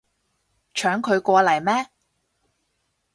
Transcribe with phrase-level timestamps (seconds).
[0.73, 1.91] 搶佢過嚟咩